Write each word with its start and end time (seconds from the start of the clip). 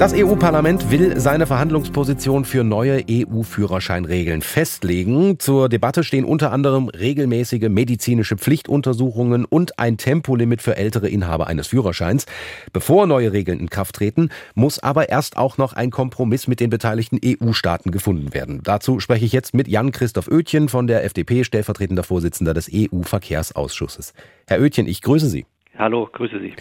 Das 0.00 0.14
EU-Parlament 0.14 0.90
will 0.90 1.20
seine 1.20 1.46
Verhandlungsposition 1.46 2.46
für 2.46 2.64
neue 2.64 3.04
EU-Führerscheinregeln 3.06 4.40
festlegen. 4.40 5.38
Zur 5.38 5.68
Debatte 5.68 6.04
stehen 6.04 6.24
unter 6.24 6.52
anderem 6.52 6.88
regelmäßige 6.88 7.68
medizinische 7.68 8.38
Pflichtuntersuchungen 8.38 9.44
und 9.44 9.78
ein 9.78 9.98
Tempolimit 9.98 10.62
für 10.62 10.78
ältere 10.78 11.10
Inhaber 11.10 11.48
eines 11.48 11.66
Führerscheins. 11.66 12.24
Bevor 12.72 13.06
neue 13.06 13.34
Regeln 13.34 13.60
in 13.60 13.68
Kraft 13.68 13.96
treten, 13.96 14.30
muss 14.54 14.78
aber 14.78 15.10
erst 15.10 15.36
auch 15.36 15.58
noch 15.58 15.74
ein 15.74 15.90
Kompromiss 15.90 16.48
mit 16.48 16.60
den 16.60 16.70
beteiligten 16.70 17.20
EU-Staaten 17.22 17.90
gefunden 17.90 18.32
werden. 18.32 18.62
Dazu 18.64 19.00
spreche 19.00 19.26
ich 19.26 19.32
jetzt 19.32 19.52
mit 19.52 19.68
Jan-Christoph 19.68 20.28
Oetjen 20.28 20.70
von 20.70 20.86
der 20.86 21.04
FDP, 21.04 21.44
stellvertretender 21.44 22.04
Vorsitzender 22.04 22.54
des 22.54 22.70
EU-Verkehrsausschusses. 22.72 24.14
Herr 24.46 24.62
Oetjen, 24.62 24.88
ich 24.88 25.02
grüße 25.02 25.28
Sie. 25.28 25.44
Hallo, 25.76 26.08
grüße 26.10 26.40
Sie. 26.40 26.54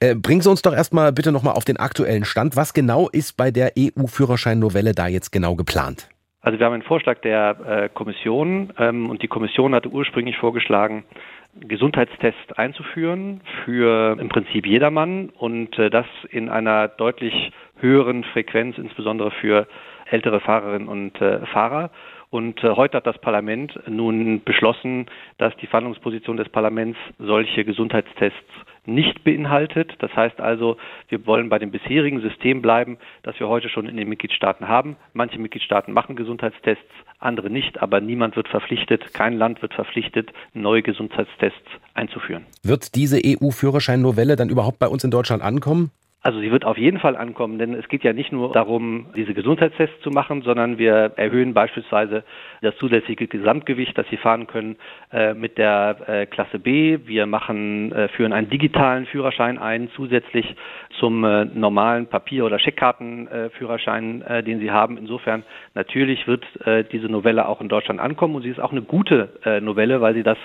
Äh, 0.00 0.14
bringen 0.14 0.40
Sie 0.40 0.50
uns 0.50 0.62
doch 0.62 0.72
erstmal 0.72 1.12
bitte 1.12 1.32
nochmal 1.32 1.54
auf 1.54 1.64
den 1.64 1.76
aktuellen 1.76 2.24
Stand. 2.24 2.56
Was 2.56 2.72
genau 2.72 3.08
ist 3.08 3.36
bei 3.36 3.50
der 3.50 3.72
EU-Führerschein-Novelle 3.76 4.92
da 4.92 5.08
jetzt 5.08 5.32
genau 5.32 5.56
geplant? 5.56 6.08
Also 6.40 6.58
wir 6.58 6.66
haben 6.66 6.74
einen 6.74 6.82
Vorschlag 6.82 7.20
der 7.22 7.56
äh, 7.66 7.88
Kommission 7.92 8.72
ähm, 8.78 9.10
und 9.10 9.22
die 9.22 9.28
Kommission 9.28 9.74
hatte 9.74 9.88
ursprünglich 9.88 10.36
vorgeschlagen, 10.36 11.04
Gesundheitstests 11.60 12.52
einzuführen 12.52 13.40
für 13.64 14.16
im 14.20 14.28
Prinzip 14.28 14.64
jedermann 14.64 15.30
und 15.30 15.76
äh, 15.78 15.90
das 15.90 16.06
in 16.30 16.48
einer 16.48 16.86
deutlich 16.86 17.52
höheren 17.80 18.22
Frequenz, 18.22 18.78
insbesondere 18.78 19.32
für 19.32 19.66
ältere 20.06 20.40
Fahrerinnen 20.40 20.88
und 20.88 21.20
äh, 21.20 21.44
Fahrer. 21.46 21.90
Und 22.30 22.62
äh, 22.62 22.70
heute 22.70 22.98
hat 22.98 23.06
das 23.06 23.18
Parlament 23.18 23.78
nun 23.88 24.42
beschlossen, 24.44 25.06
dass 25.38 25.56
die 25.56 25.66
Verhandlungsposition 25.66 26.36
des 26.36 26.48
Parlaments 26.48 26.98
solche 27.18 27.64
Gesundheitstests 27.64 28.52
nicht 28.88 29.22
beinhaltet. 29.22 29.94
Das 30.00 30.14
heißt 30.14 30.40
also, 30.40 30.76
wir 31.08 31.26
wollen 31.26 31.48
bei 31.48 31.58
dem 31.58 31.70
bisherigen 31.70 32.20
System 32.20 32.62
bleiben, 32.62 32.98
das 33.22 33.38
wir 33.38 33.48
heute 33.48 33.68
schon 33.68 33.86
in 33.86 33.96
den 33.96 34.08
Mitgliedstaaten 34.08 34.66
haben. 34.66 34.96
Manche 35.12 35.38
Mitgliedstaaten 35.38 35.92
machen 35.92 36.16
Gesundheitstests, 36.16 36.84
andere 37.18 37.50
nicht, 37.50 37.80
aber 37.80 38.00
niemand 38.00 38.36
wird 38.36 38.48
verpflichtet, 38.48 39.12
kein 39.12 39.36
Land 39.36 39.62
wird 39.62 39.74
verpflichtet, 39.74 40.32
neue 40.54 40.82
Gesundheitstests 40.82 41.68
einzuführen. 41.94 42.46
Wird 42.62 42.94
diese 42.94 43.20
EU-Führerschein-Novelle 43.24 44.36
dann 44.36 44.48
überhaupt 44.48 44.78
bei 44.78 44.88
uns 44.88 45.04
in 45.04 45.10
Deutschland 45.10 45.42
ankommen? 45.42 45.90
Also 46.20 46.40
sie 46.40 46.50
wird 46.50 46.64
auf 46.64 46.76
jeden 46.76 46.98
Fall 46.98 47.16
ankommen, 47.16 47.60
denn 47.60 47.74
es 47.74 47.86
geht 47.88 48.02
ja 48.02 48.12
nicht 48.12 48.32
nur 48.32 48.52
darum, 48.52 49.06
diese 49.14 49.34
Gesundheitstests 49.34 50.00
zu 50.02 50.10
machen, 50.10 50.42
sondern 50.42 50.76
wir 50.76 51.12
erhöhen 51.14 51.54
beispielsweise 51.54 52.24
das 52.60 52.76
zusätzliche 52.78 53.28
Gesamtgewicht, 53.28 53.96
das 53.96 54.06
Sie 54.08 54.16
fahren 54.16 54.48
können, 54.48 54.76
äh, 55.12 55.34
mit 55.34 55.58
der 55.58 55.96
äh, 56.08 56.26
Klasse 56.26 56.58
B. 56.58 56.98
Wir 57.06 57.26
machen, 57.26 57.92
äh, 57.92 58.08
führen 58.08 58.32
einen 58.32 58.50
digitalen 58.50 59.06
Führerschein 59.06 59.58
ein, 59.58 59.90
zusätzlich 59.94 60.56
zum 60.98 61.22
äh, 61.22 61.44
normalen 61.44 62.08
Papier- 62.08 62.44
oder 62.44 62.58
Scheckkartenführerschein, 62.58 64.22
äh, 64.22 64.42
den 64.42 64.58
Sie 64.58 64.72
haben. 64.72 64.98
Insofern 64.98 65.44
natürlich 65.74 66.26
wird 66.26 66.44
äh, 66.66 66.82
diese 66.82 67.06
Novelle 67.06 67.46
auch 67.46 67.60
in 67.60 67.68
Deutschland 67.68 68.00
ankommen 68.00 68.34
und 68.34 68.42
sie 68.42 68.50
ist 68.50 68.60
auch 68.60 68.72
eine 68.72 68.82
gute 68.82 69.28
Novelle, 69.62 70.00
weil 70.00 70.14
sie 70.14 70.24
das 70.24 70.38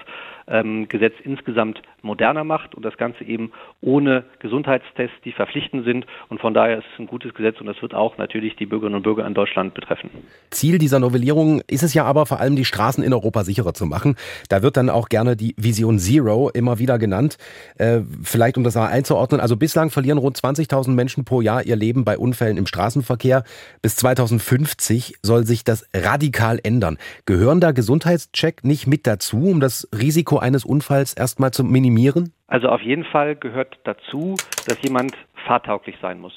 ähm, 0.47 0.87
Gesetz 0.87 1.13
insgesamt 1.23 1.81
moderner 2.01 2.43
macht 2.43 2.75
und 2.75 2.83
das 2.83 2.97
Ganze 2.97 3.23
eben 3.23 3.51
ohne 3.81 4.25
Gesundheitstests, 4.39 5.15
die 5.23 5.31
verpflichtend 5.31 5.85
sind. 5.85 6.05
Und 6.29 6.41
von 6.41 6.53
daher 6.53 6.79
ist 6.79 6.85
es 6.93 6.99
ein 6.99 7.07
gutes 7.07 7.33
Gesetz 7.33 7.59
und 7.59 7.67
das 7.67 7.81
wird 7.81 7.93
auch 7.93 8.17
natürlich 8.17 8.55
die 8.55 8.65
Bürgerinnen 8.65 8.95
und 8.95 9.03
Bürger 9.03 9.25
in 9.25 9.33
Deutschland 9.33 9.73
betreffen. 9.73 10.09
Ziel 10.49 10.77
dieser 10.77 10.99
Novellierung 10.99 11.61
ist 11.67 11.83
es 11.83 11.93
ja 11.93 12.05
aber 12.05 12.25
vor 12.25 12.39
allem, 12.39 12.55
die 12.55 12.65
Straßen 12.65 13.03
in 13.03 13.13
Europa 13.13 13.43
sicherer 13.43 13.73
zu 13.73 13.85
machen. 13.85 14.15
Da 14.49 14.61
wird 14.61 14.77
dann 14.77 14.89
auch 14.89 15.09
gerne 15.09 15.35
die 15.35 15.55
Vision 15.57 15.99
Zero 15.99 16.49
immer 16.49 16.79
wieder 16.79 16.99
genannt. 16.99 17.37
Äh, 17.77 18.01
vielleicht 18.21 18.57
um 18.57 18.63
das 18.63 18.75
mal 18.75 18.87
einzuordnen. 18.87 19.39
Also 19.39 19.55
bislang 19.57 19.89
verlieren 19.89 20.17
rund 20.17 20.37
20.000 20.37 20.91
Menschen 20.91 21.25
pro 21.25 21.41
Jahr 21.41 21.65
ihr 21.65 21.75
Leben 21.75 22.03
bei 22.03 22.17
Unfällen 22.17 22.57
im 22.57 22.67
Straßenverkehr. 22.67 23.43
Bis 23.81 23.95
2050 23.95 25.15
soll 25.21 25.45
sich 25.45 25.63
das 25.63 25.85
radikal 25.93 26.59
ändern. 26.63 26.97
Gehören 27.25 27.59
da 27.59 27.71
Gesundheitscheck 27.71 28.63
nicht 28.63 28.87
mit 28.87 29.07
dazu, 29.07 29.49
um 29.49 29.59
das 29.59 29.87
Risiko 29.97 30.32
Risiko 30.33 30.39
eines 30.39 30.65
Unfalls 30.65 31.13
erstmal 31.13 31.51
zu 31.51 31.63
minimieren? 31.63 32.33
Also 32.47 32.69
auf 32.69 32.81
jeden 32.81 33.03
Fall 33.05 33.35
gehört 33.35 33.79
dazu, 33.83 34.35
dass 34.67 34.81
jemand 34.81 35.13
fahrtauglich 35.45 35.95
sein 36.01 36.19
muss. 36.19 36.33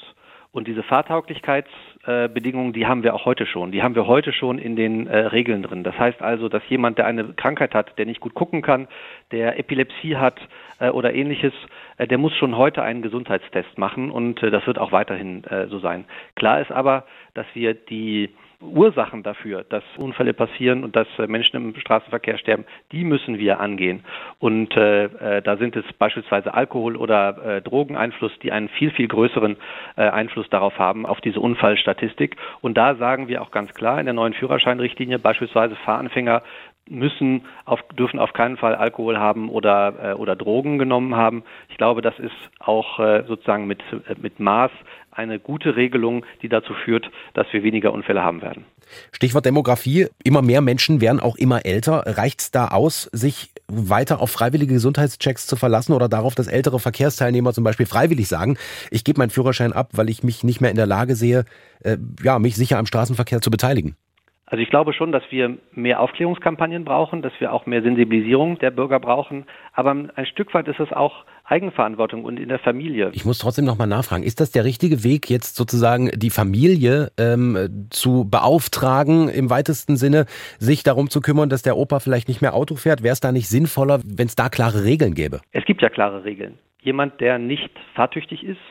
Und 0.51 0.67
diese 0.67 0.81
Fahrtauglichkeitsbedingungen, 0.81 2.73
die 2.73 2.87
haben 2.87 3.03
wir 3.03 3.13
auch 3.13 3.25
heute 3.25 3.45
schon. 3.45 3.71
Die 3.71 3.83
haben 3.83 3.95
wir 3.95 4.07
heute 4.07 4.33
schon 4.33 4.57
in 4.57 4.75
den 4.75 5.05
äh, 5.05 5.17
Regeln 5.27 5.61
drin. 5.61 5.83
Das 5.83 5.97
heißt 5.99 6.21
also, 6.21 6.49
dass 6.49 6.63
jemand, 6.67 6.97
der 6.97 7.05
eine 7.05 7.33
Krankheit 7.33 7.75
hat, 7.75 7.97
der 7.99 8.05
nicht 8.07 8.21
gut 8.21 8.33
gucken 8.33 8.61
kann, 8.63 8.87
der 9.31 9.59
Epilepsie 9.59 10.15
hat 10.15 10.39
äh, 10.79 10.89
oder 10.89 11.13
ähnliches, 11.13 11.53
äh, 11.97 12.07
der 12.07 12.17
muss 12.17 12.33
schon 12.35 12.57
heute 12.57 12.81
einen 12.81 13.03
Gesundheitstest 13.03 13.77
machen 13.77 14.09
und 14.09 14.41
das 14.41 14.65
wird 14.65 14.79
auch 14.79 14.91
weiterhin 14.91 15.43
so 15.69 15.79
sein. 15.79 16.05
Klar 16.35 16.61
ist 16.61 16.71
aber, 16.71 17.05
dass 17.33 17.45
wir 17.53 17.73
die 17.73 18.29
Ursachen 18.59 19.21
dafür, 19.21 19.63
dass 19.63 19.83
Unfälle 19.97 20.33
passieren 20.33 20.83
und 20.83 20.95
dass 20.95 21.07
äh, 21.19 21.27
Menschen 21.27 21.55
im 21.57 21.75
Straßenverkehr 21.75 22.37
sterben, 22.39 22.65
die 22.91 23.03
müssen 23.03 23.37
wir 23.37 23.59
angehen. 23.59 24.03
Und 24.39 24.75
äh, 24.75 25.05
äh, 25.05 25.41
da 25.41 25.57
sind 25.57 25.75
es 25.75 25.85
beispielsweise 25.93 26.53
Alkohol 26.53 26.95
oder 26.95 27.57
äh, 27.57 27.61
Drogeneinfluss, 27.61 28.31
die 28.39 28.51
einen 28.51 28.69
viel, 28.69 28.91
viel 28.91 29.07
größeren 29.07 29.57
äh, 29.95 30.09
Einfluss 30.09 30.49
darauf 30.49 30.79
haben, 30.79 31.05
auf 31.05 31.21
diese 31.21 31.39
Unfallstatistik. 31.39 32.35
Und 32.61 32.77
da 32.77 32.95
sagen 32.95 33.27
wir 33.27 33.43
auch 33.43 33.51
ganz 33.51 33.73
klar 33.73 33.99
in 33.99 34.05
der 34.05 34.13
neuen 34.13 34.33
Führerscheinrichtlinie, 34.33 35.19
beispielsweise 35.19 35.75
Fahranfänger 35.75 36.41
müssen 36.89 37.43
auf, 37.65 37.81
dürfen 37.97 38.19
auf 38.19 38.33
keinen 38.33 38.57
Fall 38.57 38.75
Alkohol 38.75 39.17
haben 39.17 39.49
oder, 39.49 40.11
äh, 40.11 40.13
oder 40.13 40.35
Drogen 40.35 40.77
genommen 40.77 41.15
haben. 41.15 41.43
Ich 41.69 41.77
glaube, 41.77 42.01
das 42.01 42.17
ist 42.19 42.35
auch 42.59 42.99
äh, 42.99 43.23
sozusagen 43.27 43.67
mit, 43.67 43.81
äh, 43.91 44.15
mit 44.19 44.39
Maß 44.39 44.71
eine 45.11 45.39
gute 45.39 45.75
Regelung, 45.75 46.25
die 46.41 46.49
dazu 46.49 46.73
führt, 46.73 47.09
dass 47.33 47.47
wir 47.51 47.63
weniger 47.63 47.91
Unfälle 47.91 48.23
haben 48.23 48.41
werden. 48.41 48.65
Stichwort 49.11 49.45
Demografie. 49.45 50.07
Immer 50.23 50.41
mehr 50.41 50.61
Menschen 50.61 51.01
werden 51.01 51.19
auch 51.19 51.35
immer 51.35 51.65
älter. 51.65 52.03
Reicht 52.05 52.39
es 52.41 52.51
da 52.51 52.67
aus, 52.67 53.09
sich 53.11 53.49
weiter 53.67 54.21
auf 54.21 54.31
freiwillige 54.31 54.75
Gesundheitschecks 54.75 55.47
zu 55.47 55.55
verlassen 55.55 55.93
oder 55.93 56.07
darauf, 56.07 56.35
dass 56.35 56.47
ältere 56.47 56.79
Verkehrsteilnehmer 56.79 57.51
zum 57.53 57.63
Beispiel 57.63 57.85
freiwillig 57.85 58.27
sagen, 58.27 58.57
ich 58.91 59.03
gebe 59.03 59.19
meinen 59.19 59.29
Führerschein 59.29 59.73
ab, 59.73 59.89
weil 59.93 60.09
ich 60.09 60.23
mich 60.23 60.43
nicht 60.43 60.61
mehr 60.61 60.69
in 60.69 60.77
der 60.77 60.85
Lage 60.85 61.15
sehe, 61.15 61.45
äh, 61.83 61.97
ja, 62.23 62.39
mich 62.39 62.55
sicher 62.55 62.77
am 62.77 62.85
Straßenverkehr 62.85 63.41
zu 63.41 63.51
beteiligen? 63.51 63.95
Also 64.49 64.61
ich 64.63 64.69
glaube 64.69 64.93
schon, 64.93 65.11
dass 65.11 65.23
wir 65.29 65.57
mehr 65.73 65.99
Aufklärungskampagnen 65.99 66.85
brauchen, 66.85 67.21
dass 67.21 67.33
wir 67.39 67.51
auch 67.51 67.65
mehr 67.65 67.81
Sensibilisierung 67.81 68.57
der 68.59 68.71
Bürger 68.71 68.97
brauchen. 68.97 69.45
Aber 69.73 69.91
ein 69.91 70.25
Stück 70.25 70.53
weit 70.53 70.69
ist 70.69 70.79
es 70.79 70.93
auch 70.93 71.25
Eigenverantwortung 71.43 72.23
und 72.23 72.39
in 72.39 72.47
der 72.47 72.59
Familie. 72.59 73.11
Ich 73.13 73.25
muss 73.25 73.39
trotzdem 73.39 73.65
nochmal 73.65 73.87
nachfragen, 73.87 74.23
ist 74.23 74.39
das 74.39 74.51
der 74.51 74.63
richtige 74.63 75.03
Weg, 75.03 75.29
jetzt 75.29 75.57
sozusagen 75.57 76.09
die 76.15 76.29
Familie 76.29 77.11
ähm, 77.17 77.87
zu 77.89 78.23
beauftragen, 78.29 79.27
im 79.27 79.49
weitesten 79.49 79.97
Sinne, 79.97 80.25
sich 80.59 80.81
darum 80.81 81.09
zu 81.09 81.19
kümmern, 81.19 81.49
dass 81.49 81.61
der 81.61 81.75
Opa 81.75 81.99
vielleicht 81.99 82.29
nicht 82.29 82.41
mehr 82.41 82.53
Auto 82.53 82.75
fährt? 82.75 83.03
Wäre 83.03 83.13
es 83.13 83.19
da 83.19 83.33
nicht 83.33 83.49
sinnvoller, 83.49 83.99
wenn 84.05 84.27
es 84.27 84.35
da 84.35 84.47
klare 84.47 84.85
Regeln 84.85 85.13
gäbe? 85.13 85.41
Es 85.51 85.65
gibt 85.65 85.81
ja 85.81 85.89
klare 85.89 86.23
Regeln. 86.23 86.57
Jemand, 86.81 87.19
der 87.19 87.37
nicht 87.37 87.71
fahrtüchtig 87.95 88.45
ist, 88.45 88.61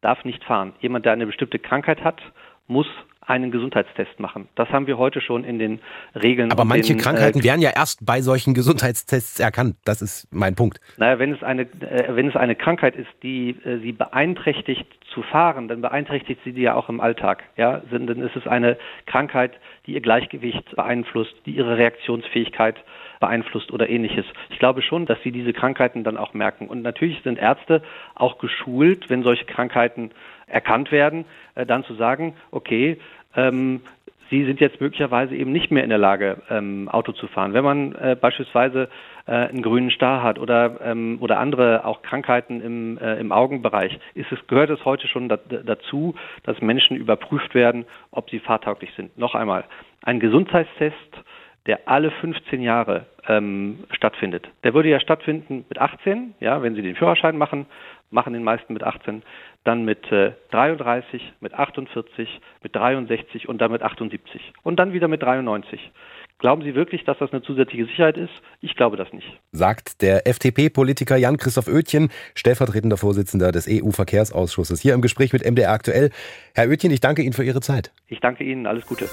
darf 0.00 0.24
nicht 0.24 0.42
fahren. 0.42 0.72
Jemand, 0.80 1.04
der 1.04 1.12
eine 1.12 1.26
bestimmte 1.26 1.60
Krankheit 1.60 2.02
hat, 2.02 2.20
muss 2.66 2.86
einen 3.30 3.50
Gesundheitstest 3.50 4.18
machen. 4.18 4.48
Das 4.56 4.68
haben 4.70 4.86
wir 4.86 4.98
heute 4.98 5.20
schon 5.20 5.44
in 5.44 5.58
den 5.58 5.80
Regeln. 6.20 6.50
Aber 6.50 6.64
manche 6.64 6.92
den, 6.92 6.98
äh, 6.98 7.02
Krankheiten 7.02 7.40
äh, 7.40 7.44
werden 7.44 7.62
ja 7.62 7.70
erst 7.74 8.04
bei 8.04 8.20
solchen 8.20 8.52
Gesundheitstests 8.52 9.40
erkannt. 9.40 9.76
Das 9.84 10.02
ist 10.02 10.28
mein 10.32 10.54
Punkt. 10.56 10.80
Naja, 10.96 11.18
wenn 11.18 11.32
es 11.32 11.42
eine, 11.42 11.62
äh, 11.62 12.16
wenn 12.16 12.28
es 12.28 12.36
eine 12.36 12.56
Krankheit 12.56 12.96
ist, 12.96 13.08
die 13.22 13.50
äh, 13.64 13.78
sie 13.78 13.92
beeinträchtigt 13.92 14.86
zu 15.14 15.22
fahren, 15.22 15.68
dann 15.68 15.80
beeinträchtigt 15.80 16.40
sie 16.44 16.52
die 16.52 16.62
ja 16.62 16.74
auch 16.74 16.88
im 16.88 17.00
Alltag. 17.00 17.44
Ja, 17.56 17.80
dann 17.90 18.08
ist 18.08 18.36
es 18.36 18.46
eine 18.46 18.76
Krankheit, 19.06 19.52
die 19.86 19.94
ihr 19.94 20.00
Gleichgewicht 20.00 20.76
beeinflusst, 20.76 21.34
die 21.46 21.52
ihre 21.52 21.78
Reaktionsfähigkeit 21.78 22.76
beeinflusst 23.20 23.70
oder 23.70 23.88
ähnliches. 23.88 24.24
Ich 24.48 24.58
glaube 24.58 24.82
schon, 24.82 25.06
dass 25.06 25.18
sie 25.22 25.30
diese 25.30 25.52
Krankheiten 25.52 26.04
dann 26.04 26.16
auch 26.16 26.32
merken. 26.32 26.66
Und 26.68 26.82
natürlich 26.82 27.22
sind 27.22 27.38
Ärzte 27.38 27.82
auch 28.14 28.38
geschult, 28.38 29.10
wenn 29.10 29.22
solche 29.22 29.44
Krankheiten 29.44 30.10
erkannt 30.46 30.90
werden, 30.90 31.24
äh, 31.54 31.64
dann 31.64 31.84
zu 31.84 31.94
sagen, 31.94 32.34
okay, 32.50 32.98
ähm, 33.36 33.80
Sie 34.30 34.44
sind 34.44 34.60
jetzt 34.60 34.80
möglicherweise 34.80 35.34
eben 35.34 35.50
nicht 35.50 35.72
mehr 35.72 35.82
in 35.82 35.90
der 35.90 35.98
Lage, 35.98 36.40
ähm, 36.48 36.88
Auto 36.88 37.10
zu 37.10 37.26
fahren. 37.26 37.52
Wenn 37.52 37.64
man 37.64 37.94
äh, 37.96 38.16
beispielsweise 38.18 38.88
äh, 39.26 39.32
einen 39.32 39.60
grünen 39.60 39.90
Star 39.90 40.22
hat 40.22 40.38
oder, 40.38 40.80
ähm, 40.84 41.18
oder 41.20 41.40
andere 41.40 41.84
auch 41.84 42.02
Krankheiten 42.02 42.60
im, 42.60 42.98
äh, 42.98 43.16
im 43.16 43.32
Augenbereich, 43.32 43.98
ist 44.14 44.30
es, 44.30 44.38
gehört 44.46 44.70
es 44.70 44.84
heute 44.84 45.08
schon 45.08 45.28
da, 45.28 45.36
dazu, 45.36 46.14
dass 46.44 46.60
Menschen 46.60 46.96
überprüft 46.96 47.56
werden, 47.56 47.86
ob 48.12 48.30
sie 48.30 48.38
fahrtauglich 48.38 48.92
sind. 48.94 49.18
Noch 49.18 49.34
einmal, 49.34 49.64
ein 50.04 50.20
Gesundheitstest, 50.20 50.94
der 51.66 51.80
alle 51.86 52.12
15 52.12 52.62
Jahre 52.62 53.06
ähm, 53.28 53.84
stattfindet. 53.90 54.48
Der 54.62 54.74
würde 54.74 54.88
ja 54.88 55.00
stattfinden 55.00 55.64
mit 55.68 55.78
18, 55.78 56.34
ja, 56.40 56.62
wenn 56.62 56.74
Sie 56.74 56.82
den 56.82 56.94
Führerschein 56.94 57.36
machen, 57.36 57.66
machen 58.10 58.32
den 58.32 58.42
meisten 58.42 58.72
mit 58.72 58.82
18 58.82 59.22
dann 59.64 59.84
mit 59.84 60.10
äh, 60.10 60.32
33, 60.50 61.22
mit 61.40 61.54
48, 61.54 62.40
mit 62.62 62.74
63 62.74 63.48
und 63.48 63.60
dann 63.60 63.72
mit 63.72 63.82
78 63.82 64.52
und 64.62 64.76
dann 64.76 64.92
wieder 64.92 65.08
mit 65.08 65.22
93. 65.22 65.80
Glauben 66.38 66.62
Sie 66.62 66.74
wirklich, 66.74 67.04
dass 67.04 67.18
das 67.18 67.30
eine 67.32 67.42
zusätzliche 67.42 67.84
Sicherheit 67.84 68.16
ist? 68.16 68.32
Ich 68.62 68.74
glaube 68.74 68.96
das 68.96 69.12
nicht. 69.12 69.26
Sagt 69.52 70.00
der 70.00 70.26
FDP-Politiker 70.26 71.16
Jan-Christoph 71.16 71.68
Oetjen, 71.68 72.08
stellvertretender 72.34 72.96
Vorsitzender 72.96 73.52
des 73.52 73.68
EU-Verkehrsausschusses, 73.68 74.80
hier 74.80 74.94
im 74.94 75.02
Gespräch 75.02 75.34
mit 75.34 75.44
MDR 75.44 75.72
aktuell. 75.72 76.10
Herr 76.54 76.68
Oetjen, 76.68 76.90
ich 76.92 77.00
danke 77.00 77.22
Ihnen 77.22 77.34
für 77.34 77.44
Ihre 77.44 77.60
Zeit. 77.60 77.92
Ich 78.08 78.20
danke 78.20 78.44
Ihnen. 78.44 78.66
Alles 78.66 78.86
Gute. 78.86 79.06